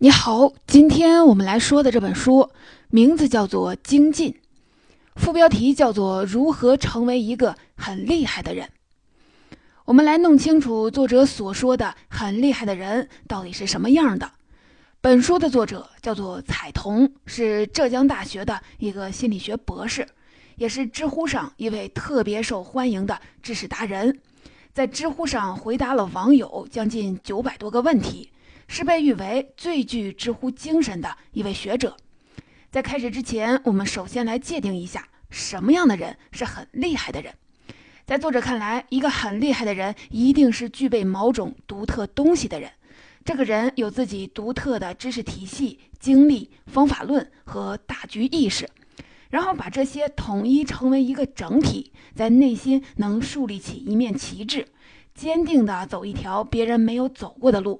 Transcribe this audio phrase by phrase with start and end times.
[0.00, 2.52] 你好，今天我们来说的这本书
[2.88, 4.30] 名字叫做《精进》，
[5.16, 8.68] 副标题叫做“如何成为一个很厉害的人”。
[9.86, 14.30] 我们来弄清楚作者所说的很厉害的人到底是什么样的。
[15.00, 20.06] 本书的作者叫做彩童，是浙江大学的一个心理学博士，
[20.54, 24.20] 也是知乎上一位特别受欢迎的知识达人，
[24.72, 28.30] 在知乎上回答了网友将近九百多个问题。
[28.68, 31.96] 是被誉为最具知乎精神的一位学者。
[32.70, 37.34] 在开始之前，我们首先来界定一下什么样的人是很厉害的人。
[38.06, 42.70] 在作者看来，一个很厉害的人一定是具备某种独特东西的人。
[43.24, 48.68] 这个人有自己独特的知识体系、经历、方法论和大局意识，
[49.28, 54.66] 然后把这些统一成为一个整体，在内心能树立起一面旗帜，
[55.14, 57.78] 坚定地走一条别人没有走过的路。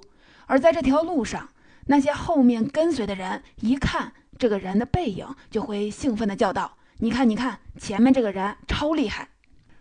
[0.49, 1.47] 而在这条路上，
[1.85, 9.29] 那些后面跟随的人一看这个人的背影，就会兴奋地叫道：“你看，你看，前面这个人超厉害！”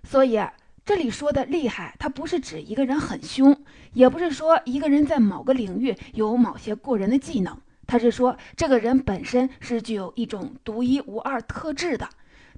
[0.05, 0.39] 所以
[0.85, 12.07] 这里说的厉害，它不是指一个人很凶，也不是说一个人在某个领域有某些过人的技能，他是说这个人本身是具有一种独一无二特质的。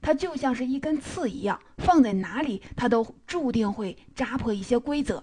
[0.03, 5.23] 他就像是一根刺一样，放在哪里，他都注定会扎破一些规则。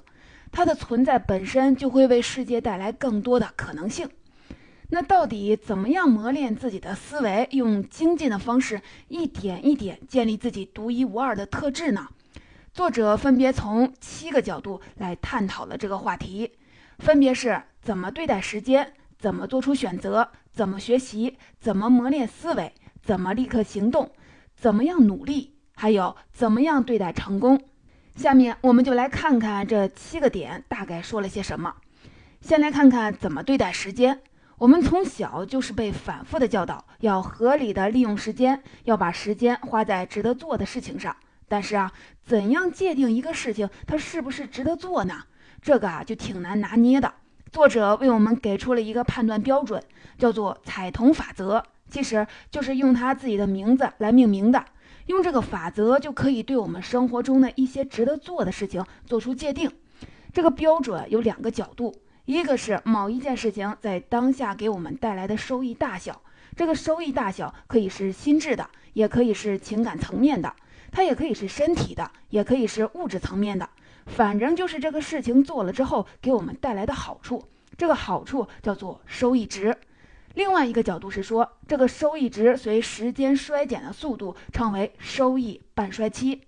[0.51, 4.09] 它的存在本身就会为世界带来更多的可能性。
[4.89, 12.07] 那到底怎么样磨练自己的思维，用精进的方式一点一点建立自己独一无二的特质呢？
[12.73, 16.53] 作者分别从七个角度来探讨了这个话题，
[16.99, 22.71] 分别是怎么对待时间，怎么做出选择，怎么学习，怎么磨练思维，
[23.03, 24.11] 怎么立刻行动，
[24.55, 27.59] 怎么样努力，还有怎么样对待成功。
[28.17, 31.71] 下面我们就来看看这七个点大概说了些什么。
[32.41, 34.19] 先来看看怎么对待时间。
[34.57, 41.15] 我们从小就是被反复的教导，要合理的利用时间，要把时间花在值得做的事情上。
[41.47, 41.91] 但是啊，
[42.25, 45.13] 怎样界定一个事情它是不是值得做呢？
[45.61, 47.13] 这个啊就挺难拿捏的。
[47.51, 49.79] 作者为我们给出了一个判断标准，
[50.17, 54.65] 叫做彩童法则，其实就是用他自己的名字来命名的。
[55.07, 59.71] 用这个法则就可以对我们生活中的一些值得做的事情做出界定。
[60.33, 61.95] 这个标准有两个角度，
[62.25, 66.21] 一个是某一件事情在当下给我们带来的收益大小，
[66.55, 70.53] 这个收益大小可以是心智的，也可以是情感层面的，
[70.91, 73.67] 它也可以是身体的，也可以是物质层面的。
[74.05, 77.43] 反正就是这个事情做了之后给我们带来的好处，
[77.77, 79.75] 这个好处叫做收益值。
[80.37, 86.43] 另外一个角度是说，这个收益值随时间衰减的速度称为收益半衰期。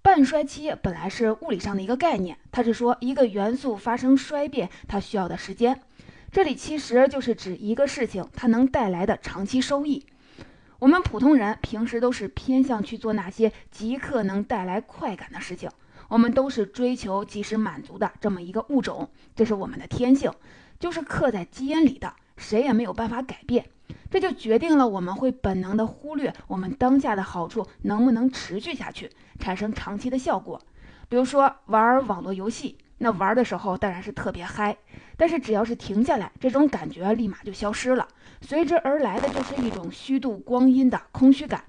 [0.00, 5.82] 半衰期本来是物理上的一个概念，它是说一个元素发生衰变它需要的时间。
[6.30, 10.06] 这里其实就是指一个事情它能带来的长期收益。
[10.78, 15.68] 我们普通人平时都是偏向去做那些即刻能带来快感的事情，
[16.06, 20.30] 我们都是追求及时满足的这么一个物种，这是我们的天性，
[20.78, 22.14] 就是刻在基因里的。
[22.42, 23.64] 谁也没有办法改变，
[24.10, 29.08] 这就决定了我们会本能的忽略我们当下的好处能不能持续下去，
[29.38, 30.60] 产生长期的效果。
[31.08, 34.76] 比如说玩网络游戏，那玩的时候当然是特别嗨，
[35.16, 38.08] 但是只要是停下来，这种感觉立马就消失了，
[38.40, 41.64] 随之而来的就是一种虚度光阴的空虚感。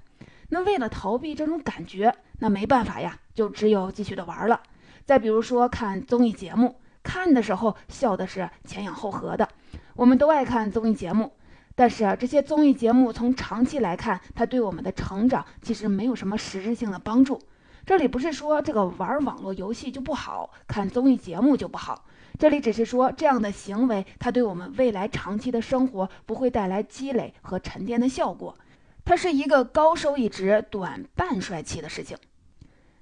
[0.48, 4.60] 那为了逃避这种感觉，那没办法呀，就只有继续的玩了。
[5.04, 9.48] 再比如说看综艺节目，看的时候笑的是前仰后合的。
[9.94, 11.30] 我们都爱看综艺节目，
[11.76, 17.40] 但是这些综艺节目从长期来看，它对我们的成长其实没有什么实质性的帮助。
[17.86, 22.06] 这里不是说这个玩网络游戏就不好，看综艺节目就不好，
[22.38, 28.56] 这里只是说这样的行为，它对我们未来长期的生活不会带来积累和沉淀的效果，
[29.04, 32.16] 它是一个高收益值、短半衰期的事情。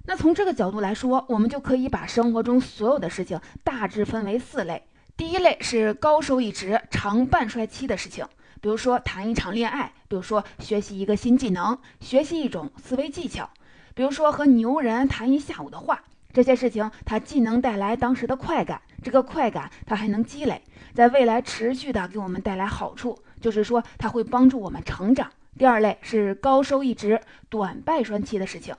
[0.05, 4.83] 那从这个角度来说，我们就可以把生活中所有的事情大致分为四类。
[5.15, 8.25] 第一类是高收益值、长半衰期的事情，
[8.59, 13.49] 比如说谈一场恋爱，比如说学习一个新技能，学习一种思维技巧，
[13.93, 16.03] 比如说和牛人谈一下午的话。
[16.33, 20.61] 这些事情它既能带来当时的快感，这个快感它还能积累，
[20.93, 25.29] 在未来持续的给我们带来好处，就是说它会帮助我们成长。
[25.59, 28.75] 第二类是高收益值、短半衰期的事情。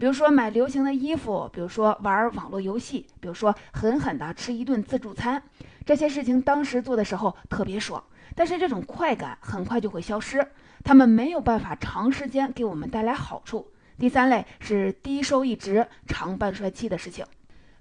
[0.00, 5.42] 比如说买流行的衣服，比如说玩网络游戏，比如说狠狠的吃一顿自助餐，
[5.84, 8.02] 这些事情当时做的时候特别爽，
[8.34, 10.52] 但是这种快感很快就会消失，
[10.82, 13.70] 他们没有办法长时间给我们带来好处。
[13.98, 17.26] 第三类是低收益值、长半衰期的事情，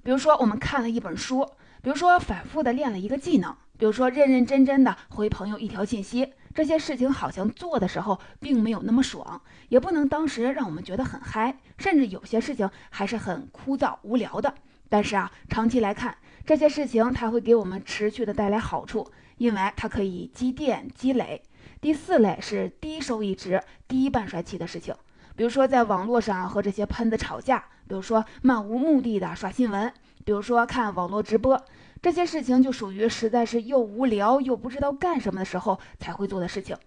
[0.03, 1.45] 比如说我们看了一本书，
[1.81, 14.53] 比如说反复的练了一个技能，比如说认认真真的回朋友一条信息，这些事情好像做的时候并没有那么爽，也不能当时让我们觉得很嗨，甚至有些事情还是很枯燥无聊的。
[14.89, 21.43] 但是啊，长期来看，这些事情它会给我们持续的带来好处，因为它可以积淀积累。
[21.79, 24.95] 第四类是低收益值、低半衰期的事情，
[25.35, 29.93] 比如说在网络上和这些喷子吵架，比如说漫无目的的刷新闻，
[30.25, 31.63] 比如说看网络直播。
[32.01, 36.77] 这些事情就属于实在是又无聊又不知道干什么的时候才会做的事情。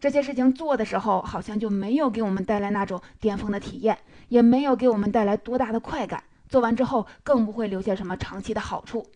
[0.00, 3.96] 这些事情做的时候，好像就没有给我们带来那种巅峰的体验，
[4.28, 6.22] 也没有给我们带来多大的快感。
[6.48, 9.06] 做完之后，更不会留下什么长期的好处。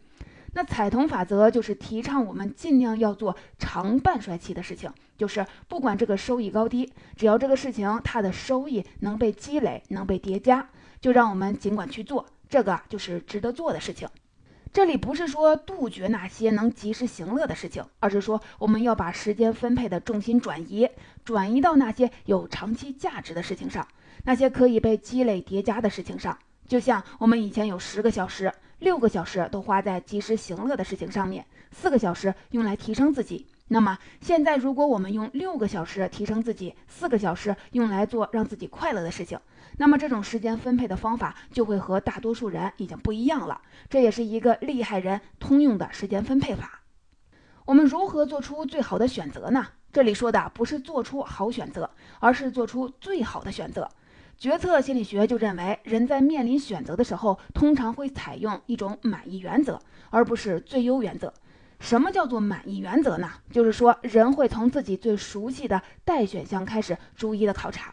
[0.53, 10.69] 那彩桐法则就是提倡我们尽量要做长半衰期的事情，就是不管这个收益高低，只要这个事情它的收益能被积累、能被叠加，
[11.01, 14.09] 就让我们尽管去做，这个就是值得做的事情。
[14.73, 20.89] 这里不是说杜绝那些能及时行乐的事情，而是说我们要把时间分配的重心转移，
[21.25, 23.87] 转移到那些有长期价值的事情上，
[24.25, 26.39] 那些可以被积累叠加的事情上。
[26.69, 33.47] 就像我们以前有十个小时，六个小时都花在及时行乐的事情上面，四个小时用来提升自己。
[33.73, 39.39] 那么现在，如果我们用六个小时提升自己，四个小时用来做让自己快乐的事情。
[39.77, 46.83] 那么这种时间分配的方法就会和大多数人已经不一样了，这也是一个厉害人通用的时间分配法。
[47.65, 49.65] 我们如何做出最好的选择呢？
[49.93, 51.89] 这里说的不是做出好选择，
[52.19, 53.89] 而是做出最好的选择。
[54.37, 59.81] 决策心理学就认为，人在面临选择的时候，通常会采用一种满意原则，
[60.11, 61.33] 而不是最优原则。
[61.81, 63.29] 什么叫做满意原则呢？
[63.51, 67.93] 就是说，人会从自己最熟悉的待选项开始逐一的考察。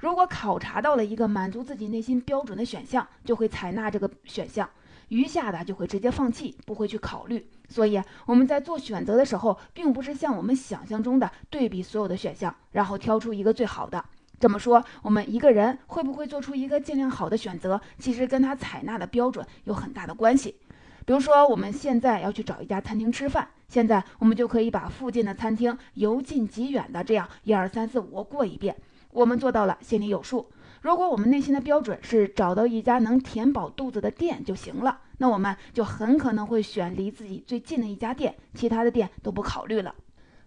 [0.00, 4.68] 如果考察到了一个满足自己内心标准的选项，就会采纳这个选项，
[5.08, 7.48] 余下的就会直接放弃，不会去考虑。
[7.68, 14.04] 所以我们在做选择的时候，并不是像我们想象中的对比所有的选项，然后挑出一个最好的。
[14.40, 20.56] 这么说，我们一个人会不会做出一个尽量好的选择，其实跟他采纳的标准有很大的关系。
[21.04, 28.76] 比如说，我们现在要去找一家餐厅吃饭，现在我们就可以把附近的餐厅由近及远的这样一二三四五过一遍。
[29.10, 30.50] 我们做到了，心里有数。
[30.80, 39.94] 如果我们内心的标准是找到一家能填饱肚子的店就行了，那我们就很可能会选离自己最近的一家店，其他的店都不考虑了。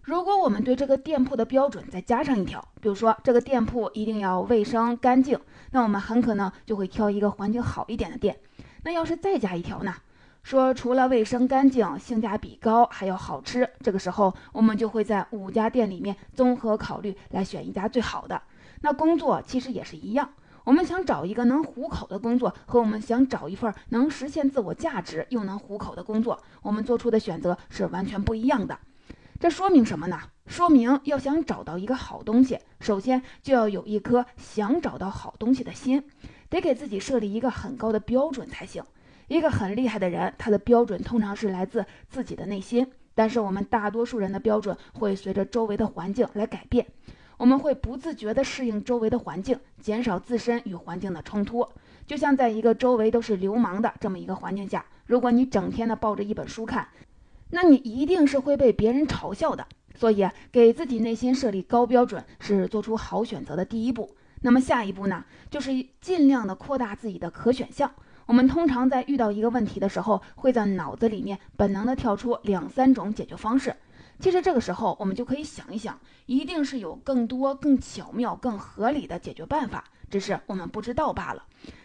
[0.02, 5.38] 如果我们对这个店铺的标准再加上一条，比如说这个店铺一定要卫生干净，
[5.70, 8.36] 那我们很可能就会挑一个环境好一点的店。
[8.84, 9.94] 那要是再加一条呢？
[10.46, 18.40] 说除了卫生干净、性价比高，还要好吃，这个时候我们就会在五家店里面综合考虑来选一家最好的。
[18.80, 20.30] 那工作其实也是一样，
[20.62, 28.78] 我们想找一个能糊口的工作，和我们想找一份能实现自我价值又能糊口的工作，我们做出的选择是完全不一样的。
[29.40, 30.16] 这说明什么呢？
[30.46, 36.04] 说明要想找到一个好东西，首先就要有一颗想找到好东西的心，
[36.48, 38.84] 得给自己设立一个很高的标准才行。
[39.28, 46.86] 一个很厉害的人，他的标准通常是来自自己的内心，但是我们大多数人的标准会随着周围的环境来改变。
[47.36, 51.66] 我们会不自觉地适应周围的环境，减少自身与环境的冲突。
[52.06, 56.88] 就像在一个周围都是流氓的这么一个环境下，如果你整天的抱着一本书看，
[57.50, 59.66] 那你一定是会被别人嘲笑的。
[59.94, 64.14] 所以，给自己内心设立高标准是做出好选择的第一步。
[64.42, 67.90] 那么下一步呢，就是尽量的扩大自己的可选项。
[68.26, 73.74] 我们通常在遇到一个问题的时候，会在脑子里面本能的跳出两三种解决方式。
[74.18, 81.44] 其实这个时候，我们就可以想一想，一定是有更多、更巧妙、更合理的解决办法，只是我们不知道罢了。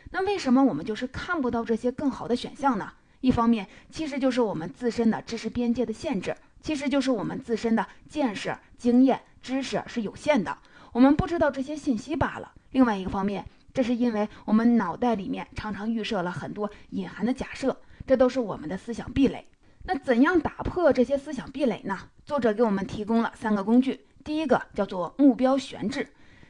[0.09, 2.91] 那为什么我们就是看不到这些更好的选项呢？
[3.19, 10.57] 一方面，其实就是我们自身的知识边界的限制，其实就是我们自身的见识、经验、知识是有限的，
[10.91, 12.51] 我们不知道这些信息罢了。
[12.71, 17.75] 另外一个方面，这是因为我们脑袋里面常常预设了很多隐含的假设，
[18.05, 19.47] 这都是我们的思想壁垒。
[19.83, 21.97] 那怎样打破这些思想壁垒呢？
[22.23, 24.05] 作者给我们提供了三个工具。
[24.23, 26.07] 第一个叫做目标悬置，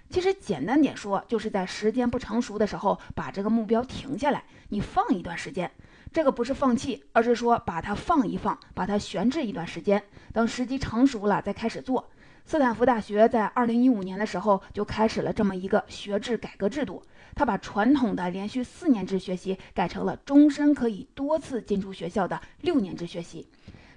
[0.09, 5.71] 其实简单点说，就是在时间不成熟的时候，把这个目标停下来，你放一段时间。
[6.11, 12.09] 这个不是放弃，而是说把它放一放，把它悬置一段时间，等时机成熟了再开始做。
[12.45, 17.01] 斯坦福大学在二零一五年的时候就开始了这么一个学制改革制度。
[17.33, 23.47] 他把传统的连续四年制学习改成了终身可以多次进出学校的六年制学习，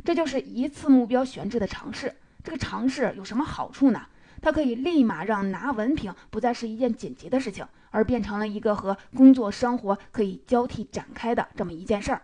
[0.05, 2.15] 这就是一次目标悬置的尝试。
[2.45, 4.07] 这个尝试有什么好处呢？
[4.41, 12.23] 它可以立马让拿文凭不再是一件紧急的事情，而变成了一个和工作生活可以交替展开的这么一件事儿。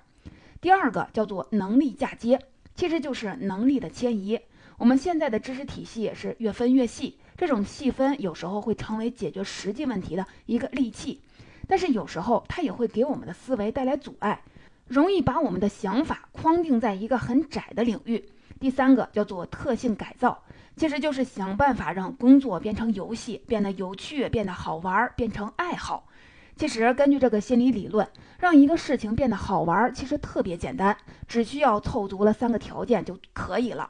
[0.61, 2.39] 第二个叫做能力嫁接。
[2.77, 4.41] 其实就是能力的迁移。
[4.81, 11.21] 我们现在的知识体系也是越分越细，这种细分有时候会成为解决实际问题的一个利器，
[11.69, 14.41] 但是有时候它也会给我们的思维带来阻碍，
[14.89, 18.25] 容易把我们的想法框定在一个很窄的领域。
[18.59, 20.43] 第三个叫做特性改造，
[20.77, 26.09] 其实就是想办法让工作变成游戏，变得有趣，变得好玩，变成爱好。
[26.57, 28.09] 其实根据这个心理理论，
[28.39, 30.97] 让一个事情变得好玩，其实特别简单，
[31.29, 33.87] 只需要凑足了三个条件就可以了：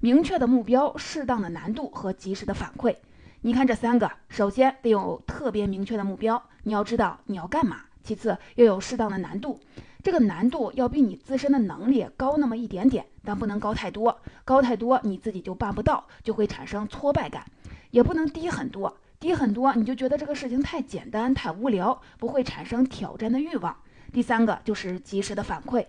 [0.00, 2.94] 明确的目标、适当的难度和及时的反馈。
[3.40, 9.58] 你看这三个，首先得有特别明确的目标，你要知道你要干嘛；其次要有适当的难度。
[10.00, 14.16] 这个难度要比你自身的能力高那么一点点，但不能高太多。
[14.44, 17.42] 高太多你自己就办不到，就会产生挫败感；
[17.90, 23.76] 也不能低很多，低很多你就觉得这个事情太简单、太无聊，不会产生挑战的欲望。
[24.12, 25.84] 第三个就是及时的反馈，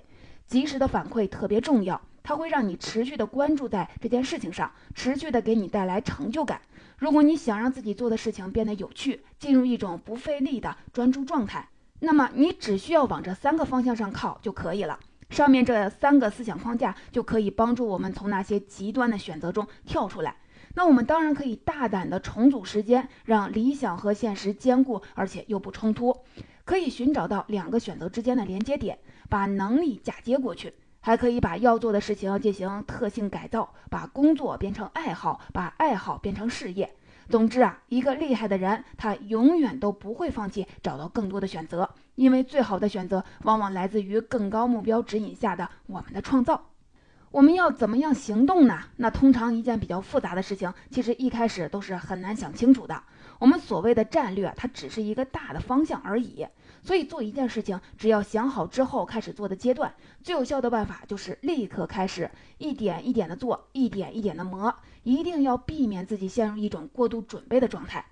[0.47, 6.61] 及时的反馈特别重要，它会让你持续的关注在这件事情上，持续的给你带来成就感。
[6.97, 11.67] 如果你想让自己做的事情变得有趣，进入一种不费力的专注状态。
[11.99, 14.99] 那么你只需要往这三个方向上靠就可以了。
[15.29, 20.35] 上面这三个思想框架就可以帮助我们从那些极端的选择中跳出来。
[20.75, 26.15] 那我们当然可以大胆的重组时间，让理想和现实兼顾，而且又不冲突。
[26.63, 36.93] 可以寻找到两个选择之间的连接点，把能力嫁接过去，还可以把要做的事情进行特性改造，把工作变成爱好，把爱好变成事业。
[37.29, 46.65] 总之啊，一个厉害的人，他永远都不会放弃找到更多的选择，因为最好的选择往往来自于更高目标指引下的我们的创造。
[47.31, 48.79] 我们要怎么样行动呢？
[48.95, 53.03] 那通常一件比较复杂的事情，其实一开始都是很难想清楚的。
[53.37, 56.47] 我们所谓的战略，它只是一个大的方向而已。
[56.81, 59.93] 所以做一件事情，只要想好之后开始做的阶段，
[60.23, 68.05] 最有效的办法就是立刻开始，一点一点的做，一点一点的磨，一定要避免自己陷入一种过度准备的状态。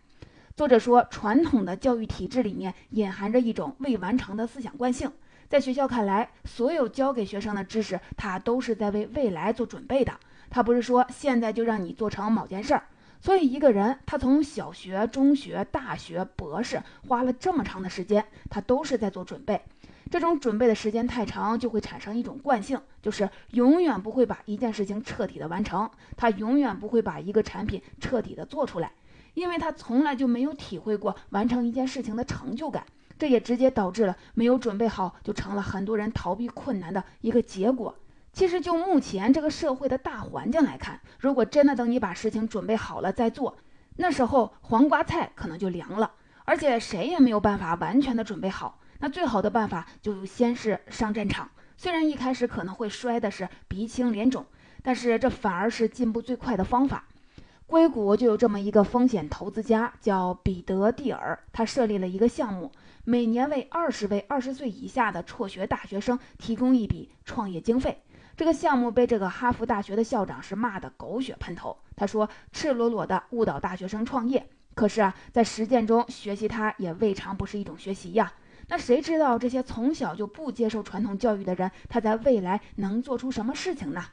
[0.55, 5.11] 作者说，传统的教育体制里面隐含着一种未完成的思想惯性，
[5.47, 10.13] 在学校看来，所有教给学生的知识，它都是在为未来做准备的，
[10.49, 12.87] 它不是说现在就让你做成某件事儿。
[13.19, 19.61] 所以，一个人他从小学、中学、大学、博士花了这么长的时间，他都是在做准备。
[20.09, 28.91] 这种准备的时间太长，就会产生一种惯性，就是永远不会把一件事情彻底的完成，他永远不会把一个产品彻底的做出来，
[29.33, 32.85] 因为他从来就没有体会过完成一件事情的成就感。
[33.19, 37.93] 这也直接导致了没有准备好，就成了很多人逃避困难的一个结果。
[38.37, 43.57] 其实，就目前这个社会的大环境来看，如果真的等你把事情准备好了再做，
[43.95, 46.11] 那时候黄瓜菜可能就凉了。
[46.45, 48.79] 而且谁也没有办法完全的准备好。
[48.99, 54.45] 那最好的办法就先是上战场，虽然一开始可能会摔的是鼻青脸肿，
[54.83, 57.05] 但是这反而是进步最快的方法。
[57.65, 62.71] 硅谷就有这么一个风险投资家，叫彼得蒂尔，他设立了一个项目，
[63.03, 68.03] 每年为二十位二十岁以下的辍学大学生提供一笔创业经费。
[68.37, 71.75] 这个项目被这个哈佛大学的校长是骂得狗血喷头。
[71.95, 78.31] 他说：“赤裸裸的误导大学生创业。”可是啊，在实践中学习它也未尝不是一种学习呀。
[78.67, 84.05] 那谁知道这些从小就不接受传统教育的人，他在未来能做出什么事情呢？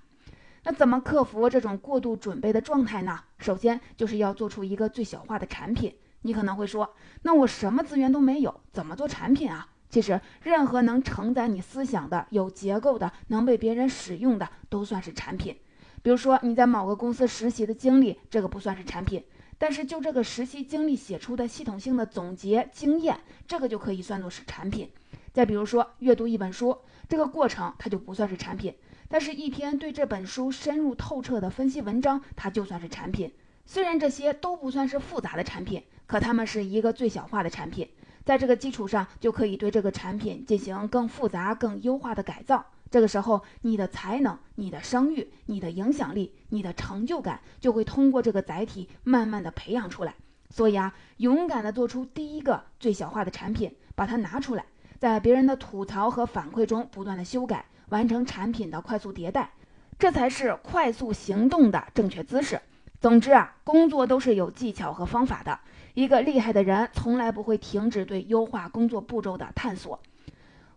[0.62, 3.20] 那怎么克服这种过度准备的状态呢？
[3.36, 5.94] 首先就是要做出一个最小化的产品。
[6.22, 15.56] 你可能会说：“那我什么资源都没有，怎么做产品啊？”其实，任何能承载你思想的、有结构的、能被别人使用的，都算是产品。
[16.02, 19.22] 比如说，你在某个公司实习的经历，这个不算是产品；
[19.56, 24.90] 但是就这个实习经历写出的系统性的总结经验，这个就可以算作是产品。
[25.32, 26.76] 再比如说，阅读一本书，
[27.08, 28.72] 这个过程它就不算是产品；
[29.08, 33.32] 但是一篇对这本书深入透彻的分析文章，它就算是产品。
[33.64, 37.88] 虽然这些都不算是复杂的产品，可它们是一个最小化的产品。
[38.24, 42.64] 在这个基础上，就可以对这个产品进行更复杂、更优化的改造。
[42.90, 50.14] 这个时候，你的才能、你的声誉、你的影响力、你的成就感，就会通过这个载体慢慢的培养出来。
[50.48, 54.64] 所以啊，勇敢的做出第一个最小化的产品，把它拿出来，
[54.98, 59.50] 在别人的吐槽和反馈中不断的修改，完成产品的快速迭代，
[59.98, 62.60] 这才是快速行动的正确姿势。
[63.00, 65.58] 总之啊，工作都是有技巧和方法的。
[65.94, 70.00] 一个厉害的人从来不会停止对优化工作步骤的探索。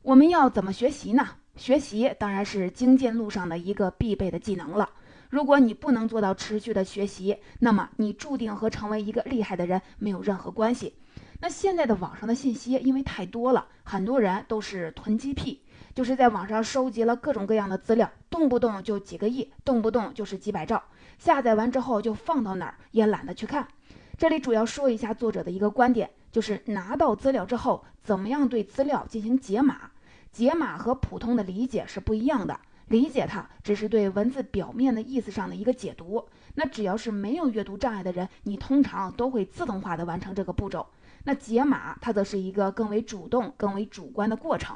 [0.04, 1.28] 我们要怎么学习呢？
[1.56, 4.88] 学习当然是精进路上的一个必备的技能了。
[5.32, 10.94] 如果你不能做到持续的学习，那么你注定和成为一个厉害的人没有任何关系。
[11.40, 15.60] 那现在的网上的信息因为太多了，很多人都是囤积癖，
[15.96, 20.84] 就是在网上收集了各种各样的资料，动不动就几个亿，动不动就是几百兆，
[21.18, 23.68] 下载完之后就放到哪儿，也懒得去看。
[24.18, 29.92] 这里主要说一下作者的一个观点，就是拿到资料之后，怎么样对资料进行解码。
[30.32, 36.28] 解码和普通的理解是不一样的，理解它只是对文字表面的意思上的一个解读。
[36.56, 40.88] 那只要是没有阅读障碍的人，你通常都会自动化的完成这个步骤。
[41.26, 44.76] 那解码它则是一个更为主动、更为主观的过程。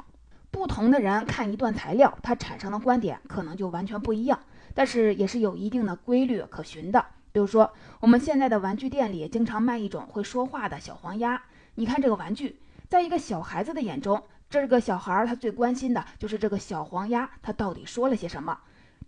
[0.52, 4.38] 不同的人看一段材料，它产生的观点可能就完全不一样，
[4.72, 7.04] 但是也是有一定的规律可循的。
[7.32, 11.42] 比如说，我们现在的玩具店里经常卖一种会说话的小黄鸭。
[11.76, 18.58] 你看这个玩具，在一个小孩子的眼中，这个小孩他最关心的就是这个小黄鸭，它到底说了些什么？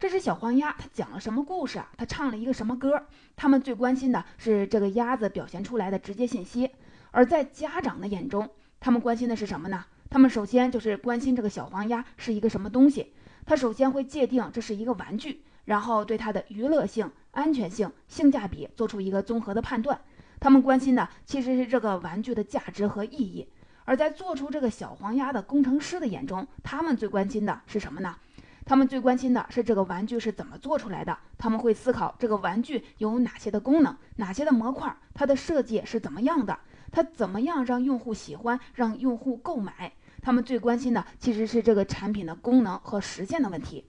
[0.00, 1.90] 这只小黄鸭它讲了什么故事啊？
[1.98, 3.06] 它唱了一个什么歌？
[3.36, 6.70] 他们最关心的是这个鸭子表现出来的直接信息。
[7.10, 8.48] 而在家长的眼中，
[8.80, 9.84] 他们关心的是什么呢？
[10.08, 13.12] 他们首先就是关心这个小黄鸭是一个什么东西。
[13.44, 15.44] 他首先会界定这是一个玩具。
[15.66, 20.00] 然后对它的娱乐性、安全性、性价比做出一个综合的判断。
[20.40, 23.46] 他们关心的其实是这个玩具的价值和意义。
[23.84, 28.16] 而在做出这个小黄鸭的工程师的眼中，他们最关心的是什么呢？
[28.64, 31.18] 他们最关心的是这个玩具是怎么做出来的。
[31.36, 36.58] 他们会思考这个玩具有哪些的功能，哪些的模块，它的设计是怎么样的，
[36.90, 39.92] 它怎么样让用户喜欢，让用户购买。
[40.22, 43.84] 他们最关心的其实是这个产品的功能和实现的问题。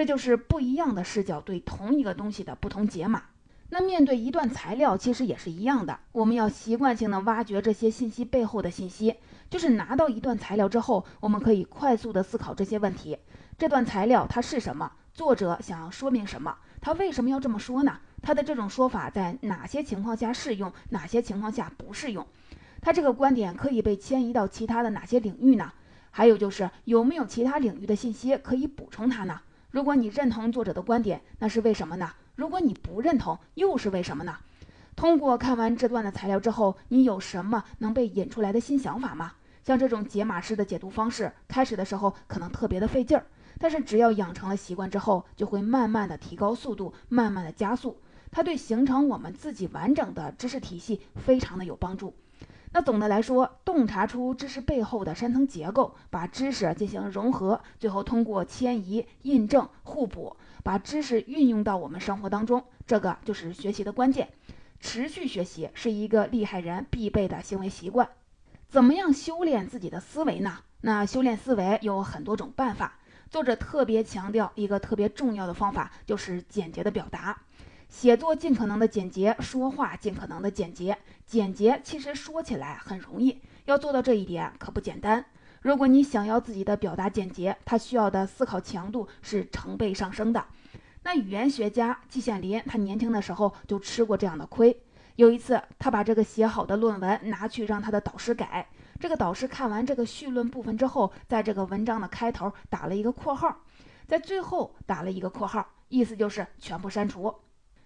[0.00, 3.22] 这就是不一样的视角对同一个东西的不同解码。
[3.68, 6.00] 那面对一段材料，其实也是一样的。
[6.12, 9.14] 我们要习惯性的挖掘这些信息背后的信息。
[9.50, 13.18] 就是拿到一段材料之后，我们可以快速的思考这些问题：
[13.58, 14.90] 这段材料它是什么？
[15.12, 16.56] 作者想要说明什么？
[16.80, 17.98] 他为什么要这么说呢？
[18.22, 20.72] 他的这种说法在哪些情况下适用？
[20.88, 22.26] 哪些情况下不适用？
[22.80, 25.70] 他这个观点可以被迁移到其他的哪些领域呢？
[26.10, 29.38] 还有就是有没有其他领域的信息可以补充它呢？
[29.70, 32.10] 如果你认同作者的观点，那是为什么呢？
[32.34, 34.36] 如果你不认同，又是为什么呢？
[34.96, 39.34] 通过看完这段的材料之后，你有什么能被引出来的新想法吗？
[39.62, 43.24] 像这种解码式的解读方式，开始的时候可能特别的费劲儿，
[43.58, 47.96] 但是只要养成了习惯之后，就会慢慢的提高速度，慢慢的加速。
[48.32, 52.14] 它对形成我们自己完整的知识体系非常的有帮助。
[52.72, 64.28] 那总的来说，洞察出知识背后的深层结构，把知识进行融合，最后通过迁移、印证、互补，把知识运用到我们生活当中，这个就是学习的关键。
[64.78, 68.08] 持续学习是一个厉害人必备的行为习惯。
[68.68, 70.60] 怎么样修炼自己的思维呢？
[70.82, 72.98] 那修炼思维有很多种办法。
[73.28, 77.42] 作者特别强调一个特别重要的方法，就是简洁的表达。
[77.88, 80.96] 写作尽可能的简洁，说话尽可能的简洁。
[81.30, 85.24] 简洁其实说起来很容易，要做到这一点可不简单。
[85.62, 90.44] 如果你想要自己的表达简洁，它需要的思考强度是成倍上升的。
[91.04, 94.76] 那语言学家季羡林，他年轻的时候就吃过这样的亏。
[95.14, 98.66] 有一次，他把这个写好的论文拿去让他的导师改，
[98.98, 103.56] 这个导师看完这个序论部分之后，在这个文章的开头打了一个括号，
[104.08, 107.32] 在最后打了一个括号，意思就是全部删除。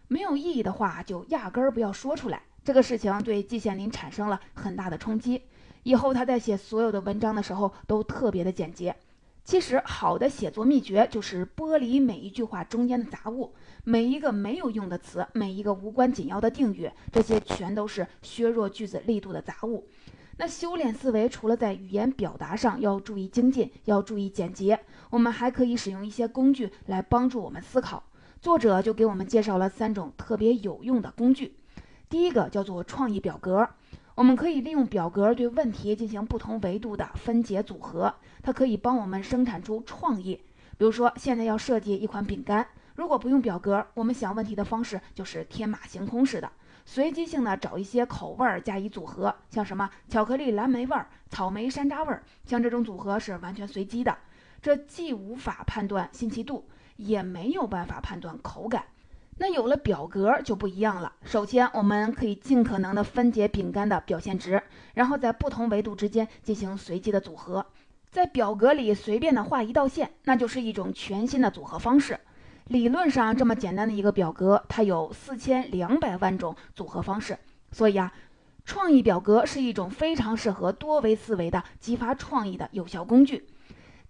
[0.08, 2.40] 没有意义的话，就压根儿不要说出来。
[2.64, 5.42] 这个事情对季羡林产生了很大的冲击。
[5.82, 8.96] 以后他在写所有的文章的时候都特别的简洁。
[9.44, 13.52] 其实，好的写作秘诀就是剥离每一句话中间的杂物，
[13.84, 19.86] 每一个没有用的词，每一个无关紧要的定语，这些全都是削弱句子力度的杂物。
[20.38, 28.02] 那修炼思维，除了在语言表达上要注意精进，要注意简洁，我们还可以使用一些工具来帮助我们思考。
[28.40, 31.54] 作者就给我们介绍了三种特别有用的工具，
[32.14, 33.68] 第一个叫做创意表格，
[34.14, 40.40] 我们可以利用表格对问题进行不同维度的分解组合，它可以帮我们生产出创意。
[40.78, 46.48] 比如说，现在要设计一款饼干，如果不用表格，我们想问题的方式就是天马行空似的，
[46.84, 54.16] 随机性的找一些口味儿加以组合，像什么巧克力蓝莓味儿、草莓山楂味儿，像这种组合是完全随机的，
[54.62, 56.64] 这既无法判断新奇度。
[56.96, 58.84] 也没有办法判断口感，
[59.36, 61.12] 那有了表格就不一样了。
[61.24, 64.62] 首先，我们可以尽可能的分解饼干的表现值，
[64.94, 67.66] 然后在不同维度之间进行随机的组合，
[68.10, 72.18] 在表格里随便的画一道线，那就是一种全新的组合方式。
[72.68, 77.36] 理论上这么简单的一个表格，它有四千两百万种组合方式，
[77.72, 78.12] 所以啊，
[78.64, 83.44] 创意表格是一种非常适合多维思维的激发创意的有效工具。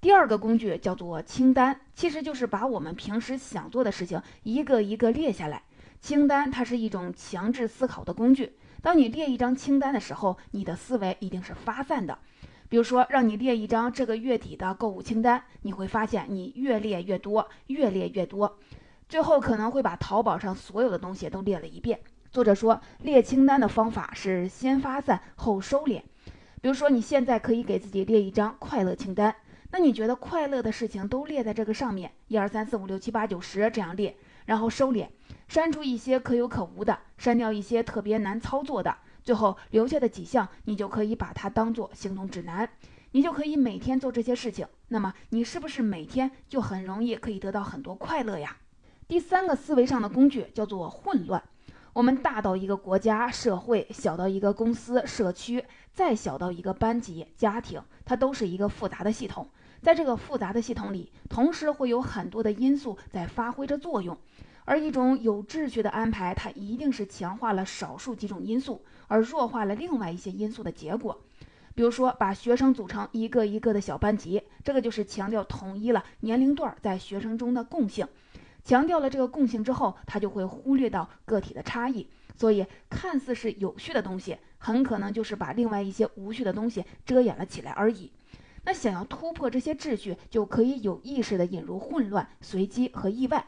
[0.05, 5.63] 第二个工具叫做清单，其实就是把我们平时想做的事情一个一个列下来。
[5.99, 8.53] 清单它是一种强制思考的工具。
[8.83, 12.19] 当你列一张清单的时候，你的思维一定是发散的。
[12.69, 18.59] 比如说，让你列一张这个月底的购物清单，你会发现你越列越多，越列越多，
[19.09, 21.99] 最后可能会把淘宝上所有的东西都列了一遍。
[22.31, 26.03] 作者说，列清单的方法是先发散后收敛。
[26.61, 29.35] 比如说，你现在可以给自己列一张快乐清单，
[29.77, 35.09] 那你觉得快乐的事情都列在这个上面，一二三四五六七八九十这样列，然后收敛，
[35.49, 38.97] 删除一些可有可无的，删掉一些特别难操作的。
[39.25, 42.71] 最后留下的几项，你就可以把它当做行动指南，
[43.11, 44.65] 你就可以每天做这些事情。
[44.87, 48.57] 那么你是不是每天就很容易可以得到很多快乐呀？
[49.09, 51.43] 第三个思维上的工具叫做混乱。
[51.95, 59.49] 我们大到一个国家、社会，小到一个公司、社区，再小到一个班级、家庭，它都是一个复杂的系统。
[59.85, 64.17] 在这个复杂的系统里，同时会有很多的因素在发挥着作用。
[64.65, 71.21] 而一种有秩序的安排，它一定是强化了少数几种因素，而弱化了另外一些因素的结果。
[71.75, 78.09] 比如说，把学生组成一个一个的小班级，这个就是强调统一了年龄段在学生中的共性。
[78.65, 82.09] 强调了这个共性之后，他就会忽略到个体的差异。
[82.35, 88.11] 所以，看似是有序的东西，很可能就是把另外一些无序的东西遮掩了起来而已。
[88.65, 93.47] 那想要突破这些秩序，就可以有意识地引入混乱、随机和意外。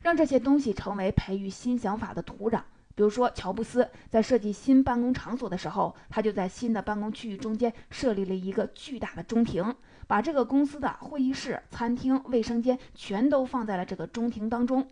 [0.00, 2.60] 让这些东西成为培育新想法的土壤。
[2.94, 9.74] 比如说，乔布斯在设计新办公场所的时候，他就在新的办公区域中间设立了一个巨大的中庭，
[10.06, 14.86] 把这个公司的会议室、餐厅、卫生间全都放在了这个中庭当中。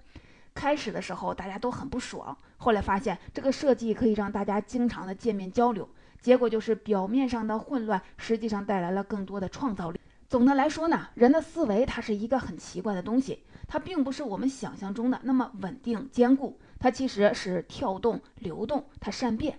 [0.55, 5.89] 开始的时候，大家都很不爽，后来发现这个设计可以让大家经常的见面交流，
[6.21, 10.01] 结果就是表面上的混乱，实际上带来了更多的创造力。
[10.29, 19.57] 总的来说呢，人的思维它是一个很奇怪的东西，它并不是我们想象中的那么稳定坚固，它其实是跳动、流动，它善变。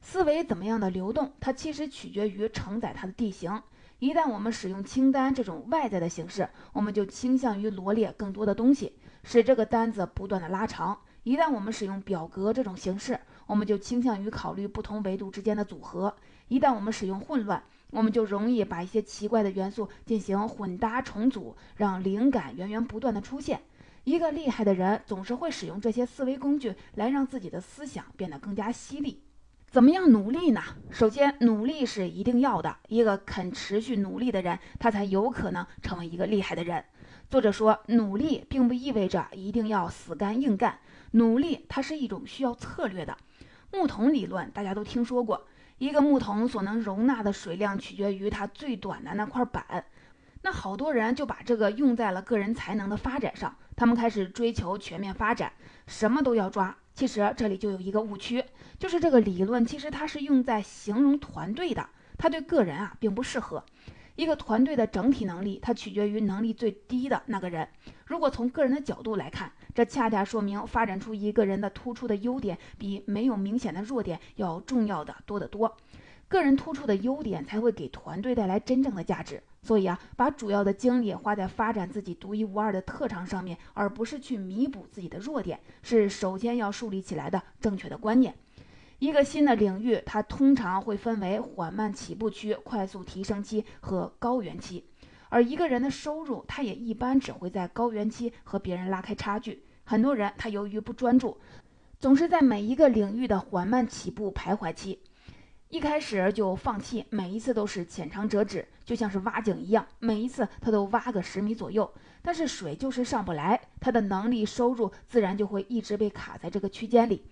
[0.00, 3.62] 思维怎么样的流动，它其实取决于承载它的地形。
[3.98, 8.92] 一旦我们使用清单这种外在的形式，我们就倾向于罗列更多的东西，
[9.22, 16.10] 使这个单子不断的拉长；一旦我们使用表格这种形式，我们就倾向于考虑不同维度之间的组合；
[16.48, 17.62] 一旦我们使用混乱。
[17.90, 23.60] 我们就容易把一些奇怪的元素进行混搭重组，让灵感源源不断的出现。
[24.02, 29.22] 一个厉害的人总是会使用这些思维工具来让自己的思想变得更加犀利。
[29.70, 30.60] 怎么样努力呢？
[30.90, 32.76] 首先，努力是一定要的。
[32.88, 36.84] 一个肯持续努力的人，他才有可能成为一个厉害的人。
[37.30, 40.78] 作者说，努力并不意味着一定要死干硬干，
[41.12, 43.16] 努力它是一种需要策略的。
[43.72, 45.46] 木桶理论大家都听说过。
[45.78, 49.84] 一个木桶所能容纳的水量取决于它最短的那块板，
[50.40, 55.52] 那好多人就把这个用在了个人才能的发展上，他们开始追求全面发展，
[55.86, 56.74] 什么都要抓。
[56.94, 58.42] 其实这里就有一个误区，
[58.78, 63.62] 就是这个理论其实它是用在形容团队的，它对个人啊并不适合。
[64.14, 67.68] 一个团队的整体能力，它取决于能力最低的那个人。
[68.06, 75.76] 如果从个人的角度来看，这恰恰说明发展出一个人的突出的优点，比没有明显的弱点要重要的多得多。
[76.28, 79.42] 个人突出的优点才会给团队带来真正的价值。
[79.60, 88.34] 所以啊，把主要的精力花在发展自己独一无二的特长上面，而不是去弥补自己的弱点，是首先要树立起来的正确的观念。
[88.98, 94.86] 一个新的领域，它通常会分为缓慢起步区、快速提升期和高原期。
[95.28, 99.64] 而一个人的收入，他也一般只会在高原期和别人拉开差距。
[99.88, 101.38] 很多人他由于不专注，
[102.00, 104.98] 总是在每一个领域的缓慢起步徘徊期，
[105.68, 111.88] 一开始就放弃，每一次都是浅尝辄止，就像是挖井一样，每一次他都挖个十米左右，
[112.20, 117.24] 但是水就是上不来，他的能力收入自然就会一直被卡在这个区间里。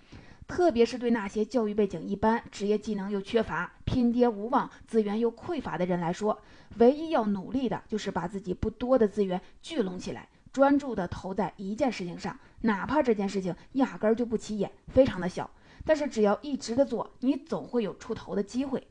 [0.47, 6.39] 特别是对那些教育背景一般、职业技能又缺乏、拼爹无望、资源又匮乏的人来说，
[6.77, 15.51] 唯一要努力的就是把自己不多的资源聚拢起来，专注的投在一件事情上，哪怕这件事情压根儿就不起眼，非常的小，
[15.85, 18.87] 但是只要一直的做，你总会有出头的机会。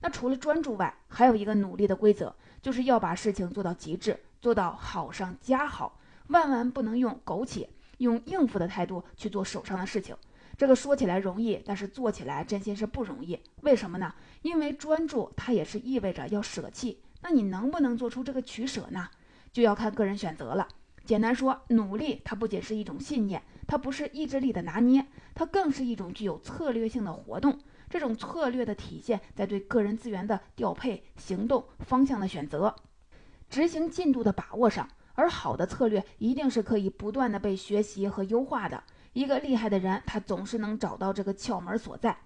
[0.00, 10.16] 那除了专注外，还有一个努力的规则，就是要把事情做到极致，做到好上加好，万万不能用苟且、用应付的态度去做手上的事情。
[10.58, 13.38] 这个说起来容易，但是做起来真心是不容易。
[13.60, 14.12] 为什么呢？
[14.42, 17.00] 因为专注它也是意味着要舍弃。
[17.22, 19.08] 那你能不能做出这个取舍呢？
[19.52, 20.66] 就要看个人选择了。
[21.04, 27.58] 简单说，努力它不仅是一种信念，它不是意志力的拿捏，它更是一种具有策略性的活动。
[27.90, 32.74] 这种策略的体现在对个人资源的调配、行动方向的选择、
[33.48, 34.88] 执行进度的把握上。
[35.16, 38.82] 而好的策略一定是可以不断的被学习和优化的。
[39.12, 42.16] 一个厉害的人，他总是能找到这个窍门所在。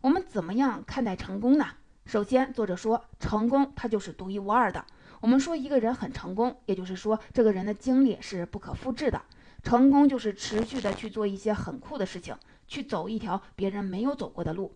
[0.00, 1.66] 我们怎么样看待成功呢？
[2.04, 4.84] 首先，作者说，成功它就是独一无二的。
[5.20, 9.20] 我们说一个人很成功，也就是说这个人的经历是不可复制的。
[9.62, 12.34] 成功就是持续的去做一些很酷的事情，
[12.66, 14.72] 去走一条别人没有走过的路。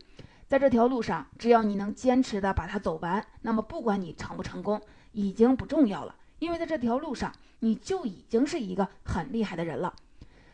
[0.46, 4.78] 在这条路上，只要你能坚持的把它走完，那么不管你成不成功，
[5.12, 9.94] 已经不重要了，因为在这条路上，你就已经是一个很厉害的人了。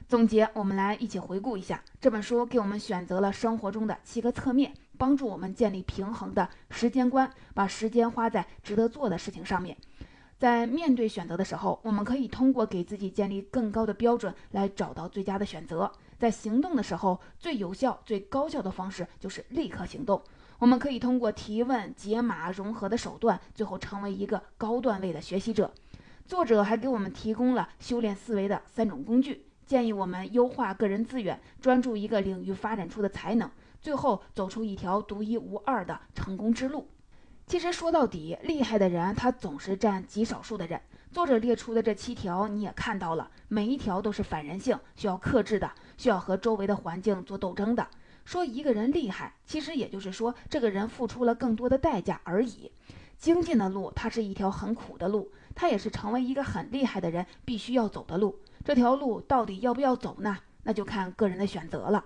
[0.06, 4.72] 总结，我们来一起回顾一下这本书，给我们选择了生活中的七个侧面。
[5.00, 9.74] 帮助我们建立平衡的时间观，把时间花在值得做的事情上面。
[10.36, 15.90] 在面对选择的时候，我们可以通过给自己建立更高的标准来找到最佳的选择。
[16.18, 20.22] 在行动的时候，最有效、最高效的方式就是立刻行动。
[20.58, 25.72] 我们可以通过提问、解码、融合的手段，最后成为一个高段位的学习者。
[26.26, 33.50] 作者还给我们提供了修炼思维的三种工具，建议我们优化个人资源，专注一个领域发展出的才能。
[33.80, 36.88] 最后走出一条独一无二的成功之路。
[37.46, 40.80] 其实说到底，厉害的人他总是占极少数的人。
[41.10, 47.84] 作者列出的这七条你也看到了，每一条都是反人性、需要克制的，需要和周围的环境做斗争的。
[48.24, 52.70] 说一个人厉害，其实也就是说这个人付出了更多的代价而已。
[53.18, 58.38] 精进的路，它是一条很苦的路，它也是成为一个很厉害的人必须要走的路。
[58.64, 60.38] 这条路到底要不要走呢？
[60.62, 62.04] 那就看个人的选择了。